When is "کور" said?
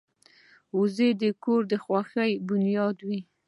1.43-1.61